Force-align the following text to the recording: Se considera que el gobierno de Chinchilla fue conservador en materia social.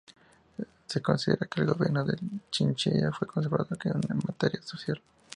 Se 0.87 0.99
considera 0.99 1.45
que 1.45 1.61
el 1.61 1.67
gobierno 1.67 2.03
de 2.03 2.17
Chinchilla 2.49 3.11
fue 3.11 3.27
conservador 3.27 3.67
en 3.85 4.17
materia 4.27 4.59
social. 4.63 4.99